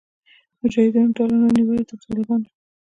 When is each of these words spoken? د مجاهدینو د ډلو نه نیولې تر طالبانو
د 0.53 0.53
مجاهدینو 0.61 1.09
د 1.11 1.15
ډلو 1.17 1.35
نه 1.43 1.47
نیولې 1.57 1.83
تر 1.89 1.97
طالبانو 2.05 2.47